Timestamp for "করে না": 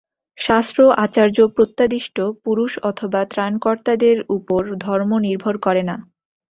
5.57-5.95